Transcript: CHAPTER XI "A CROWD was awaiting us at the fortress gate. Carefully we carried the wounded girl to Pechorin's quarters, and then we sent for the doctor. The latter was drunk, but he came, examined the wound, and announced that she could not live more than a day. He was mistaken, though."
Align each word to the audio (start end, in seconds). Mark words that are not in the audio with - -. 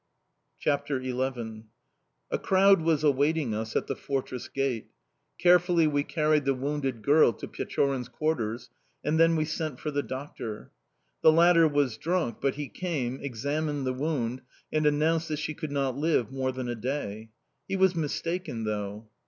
CHAPTER 0.57 0.99
XI 1.03 1.65
"A 2.31 2.39
CROWD 2.39 2.81
was 2.81 3.03
awaiting 3.03 3.53
us 3.53 3.75
at 3.75 3.85
the 3.85 3.95
fortress 3.95 4.47
gate. 4.47 4.87
Carefully 5.37 5.85
we 5.85 6.03
carried 6.03 6.43
the 6.45 6.55
wounded 6.55 7.03
girl 7.03 7.33
to 7.33 7.47
Pechorin's 7.47 8.09
quarters, 8.09 8.71
and 9.03 9.19
then 9.19 9.35
we 9.35 9.45
sent 9.45 9.79
for 9.79 9.91
the 9.91 10.01
doctor. 10.01 10.71
The 11.21 11.31
latter 11.31 11.67
was 11.67 11.97
drunk, 11.97 12.37
but 12.41 12.55
he 12.55 12.67
came, 12.67 13.19
examined 13.21 13.85
the 13.85 13.93
wound, 13.93 14.41
and 14.73 14.87
announced 14.87 15.27
that 15.27 15.37
she 15.37 15.53
could 15.53 15.71
not 15.71 15.95
live 15.95 16.31
more 16.31 16.51
than 16.51 16.67
a 16.67 16.73
day. 16.73 17.29
He 17.67 17.75
was 17.75 17.93
mistaken, 17.95 18.63
though." 18.63 19.07